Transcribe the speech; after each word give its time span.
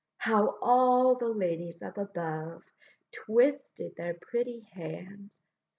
How 0.17 0.57
all 0.63 1.13
the 1.13 1.29
ladies 1.29 1.83
up 1.83 1.95
above 1.95 2.63
Twisted 3.11 3.95
their 3.97 4.15
pretty 4.15 4.61
hands! 4.73 5.43